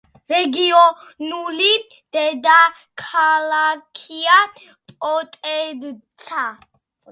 [0.31, 1.67] რეგიონული
[2.17, 4.41] დედაქალაქია
[4.95, 6.45] პოტენცა.